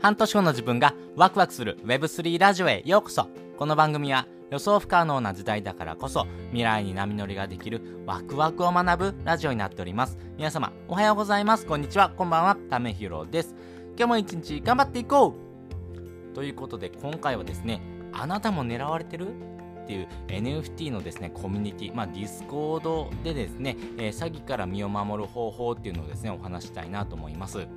[0.00, 3.28] 半年後の自分がワクワクする Web3 ラジオへようこそ。
[3.58, 10.16] この番組は予想不可能な時代だからこそ未来に波乗りができるワクワクを学ぶラジオになっております。
[10.38, 11.66] 皆様おはようございます。
[11.66, 12.08] こんにちは。
[12.08, 12.56] こんばんは。
[12.70, 13.54] ためひろです。
[13.98, 15.34] 今日も一日頑張っていこ
[16.32, 16.34] う。
[16.34, 17.82] ということで今回はですね
[18.14, 19.28] あなたも狙われてる
[19.82, 27.68] っていう NFT のですねコミュニティ、まあ、 Discord でですね、えー、詐欺から身を守る方法っていうのをですねお話したいなと思います。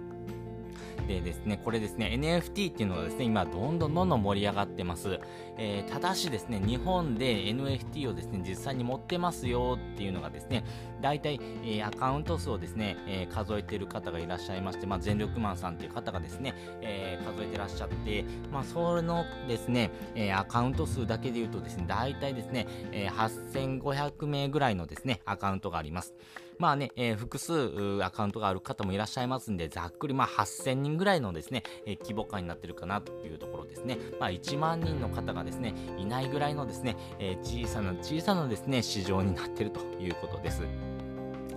[1.07, 5.19] でですね、これですね、NFT っていうのがですね、今どんどんどんどん盛り上がってます。
[5.57, 10.63] えー、ただしですね、日本で NFT をですね、実際に持ってますよっていうのがですね、
[11.01, 26.13] 大体、えー、アカウント数をですね、えー、数えてる方がいらっしゃいまして、まあ、全力マンさんっていう方がですね、え、数えてらっしゃって、まあ、それのですね、えアカウント数だけで言うとですね、大体ですね、え8500名ぐらいのですね、アカウントがあります。
[26.57, 33.97] まあね、えー、複数アカウントがある方もいらっしゃいますんで、ざっくりまあ8000人ぐらいのですね、えー、規模感になってるかなというところですね。
[34.19, 40.63] まあ1万人の方がですね、いないぐらいのですね、えー、小さな小さなですね、市場になってるということです。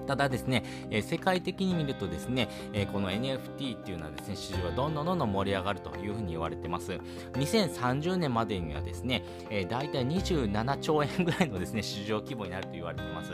[0.06, 6.92] ただですね、えー、世界的に見るとですね、えー、この NFT っていうのはですね、市場はどんどんどんどん盛り上がるというふうに言われてます。
[7.32, 13.32] 2030年までにはですね、えー、大体27兆円ぐらいのですね、市場規模になると言われてます。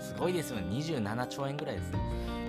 [0.00, 0.66] すごいですよね。
[0.70, 1.92] 27兆円ぐらいです。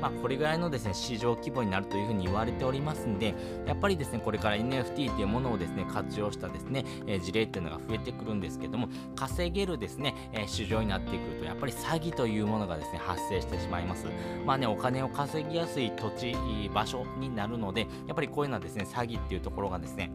[0.01, 3.35] まあ、これぐらいのですね、市場規模になるというふうに言われておりますんで、
[3.67, 14.07] やっぱりですね、これから NFT というものをですね、活用したですね、え、事例っていうのが増えてくるんですけども、稼げるですね、え、市場になってくると、やっぱり詐欺というものがですね、発生してしまいます。
[14.43, 16.35] まあね、お金を稼ぎやすい土地、
[16.73, 20.11] 場所になるので、やっぱりこういうのはですね、詐欺っていうところがですね、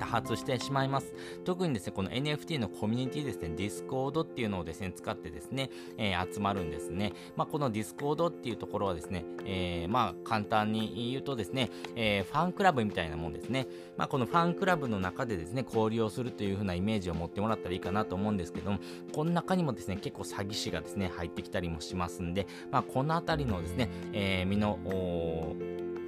[0.00, 1.14] 多発してしまいます。
[1.44, 7.12] 特にですね、この NFT のコミュニティですね、Discord っていうのをですね、使ってですね、えー、集まるんですね。
[7.36, 13.66] まあ、この Discord っていうところはですね、えー、まあ、簡単に言うとですね、えー、ファンクラブみたいなもんですね。
[13.98, 18.78] まあ、このファンクラブの中でですね、交流をするという風なイメージを持ってもらったらいいかなと思うんですけども、
[19.12, 24.78] この中にもですね、結構詐欺師がですね、入ってきたりもしますんで、まあ、このあたりのですね、えー、身の、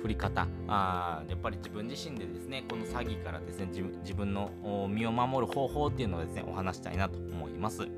[0.03, 4.51] 振り方あやっぱり自分自身でですねこの詐欺からですね自分の
[4.91, 7.89] 身を守る方法っていうのをですねお話したいなと思います。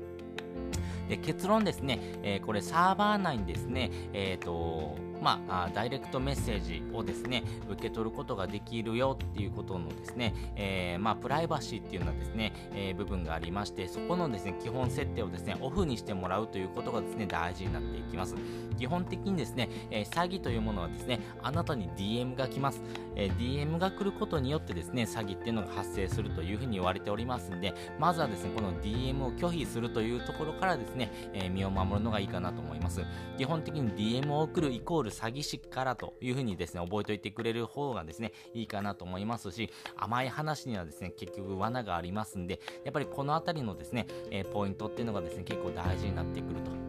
[1.09, 18.35] で結論ですね、えー、これサーバー内にですね、えーとまあ、ダイレクトメッセージをですね、受け取ることができるよっていうことのですね、えー、まあ、プライバシーっていうのはですね、えー、部分がありまして、そこのですね、基本設定をですね、オフにしてもらうということがですね、大事になっていきます。
[18.77, 22.83] 基本的にですね、え、詐欺というものはですね、あなたに DM が来ます。
[23.15, 33.01] え DM が来ることによってですね、詐欺っていうのが発生するというふうに言われておりますんで、まずはですね、この DM を拒否するというところからですね、え身を守るのがいいかなと思います。
[33.37, 46.84] 基本的に DM を送るイコール詐欺師からというふうにですね、覚えておいてくれる方がですね、いいかなと思いますし、甘い話にはですね、結局罠がありますんで、やっぱりこのあたりのですね、えー、ポイントっていうのがですね、結構大事になってくると。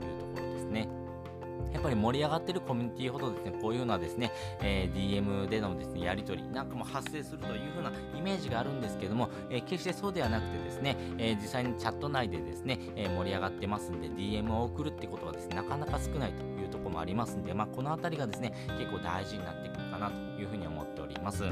[1.77, 4.33] やっぱり盛り上がってるコミュニティほどですね、こういうようなですね、
[4.63, 21.45] えー、DM でのですね、やり取りなんかも発生するというふうなイメージがあるんですけども、えー、決してそうではなくてですね、えー、実際にチャット内でですね、え盛り上がってますんで、DM を送るってことはですね、なかなか少ないというところもありますんで、まあ、この辺りがですね、結構大事になってくるかなというふうに思っております。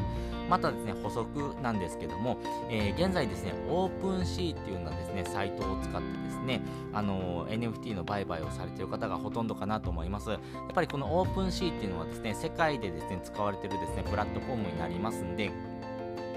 [0.49, 2.39] またですね、補足なんですけども、
[2.71, 6.61] えー、現在ですね、 OpenSea っていうようなですね、サイトを使ってですね、
[6.93, 10.31] あの NFT の売買をされている方がほとんどかなと思います。
[10.31, 10.41] やっ
[10.75, 15.51] ぱりこの OpenSea っていうのはですね、世界でですね、使われているですね、プラットフォームになりますんで、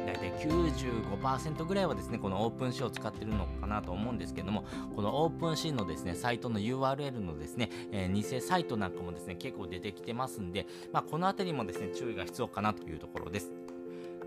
[0.07, 4.63] 大体95%ぐらいはですね、この OpenSea を使ってるのかなと思うんですけども、
[4.95, 13.51] この OpenSea のですね、サイトの URL のですね、えー、偽サイトなんかもですね、結構出てきてますんで、まあ、このあたりもですね、注意が必要かなというところです。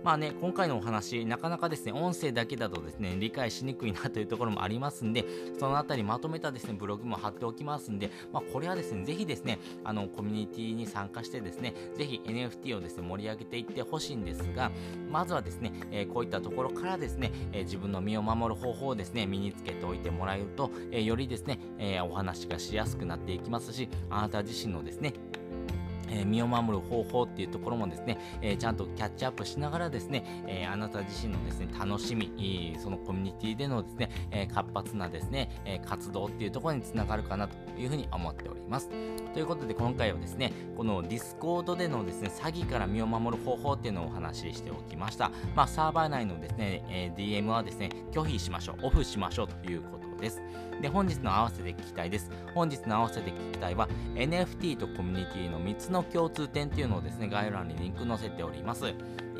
[0.02, 5.26] まあね、今回のお話、なかなかですね、音声だけだとですね、理解しにくいなというところもありますんで、
[5.58, 14.70] そのあたりまとめたですね、ブログも貼っておきますんで、まあ、これはですね、ぜひですね、あの、コミュニティに参加してですね、ぜひ NFT をですね、盛り上げていってほしいんですが、
[15.10, 25.12] まずはですね、えー、こういったところからですね、えー、自分の身を守る方法をですね、身につけておいてもらえると、えー、よりですね、えお話がしやすくなっていきますし、あなた自身のですね、
[26.10, 38.88] え、身を守る方法っていうところもですね、え、ちゃんとキャッチアップしながらですね、え、あなた自身のですね、楽しみ、そのコミュニティでのですね、え活発なですね、え活動っていうところにつながるかなというふうに思っております。
[39.32, 45.30] ということで今回はですね、この Discord でのですね、詐欺から身を守る方法っていうのをお話ししておきました。
[45.54, 50.42] まあ、サーバー内のですね、え DM はですね、拒否しましょう、オフしましょうということです。
[50.80, 52.30] で、本日の合わせて聞きたいです。
[52.54, 58.84] 本日の合わせて聞きたいは NFT とコミュニティの3つの共通点っていうのをですね、概要欄にリンク載せております。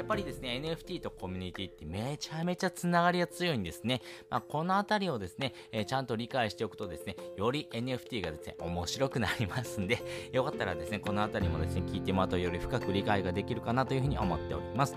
[0.00, 4.00] やっぱりですね、NFT とコミュニティってめちゃめちゃつながりが強いんですね。
[4.30, 14.96] まあ、このあたりをですね、えー、ちゃんと理解しておくとですね、より NFT がですね、面白くなりますんで、よかったらですね、このあたりもですね、聞いてもらうとより深く理解ができるかなというふうに思っております。